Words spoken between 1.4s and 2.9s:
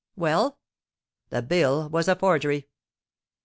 bill was a forgery."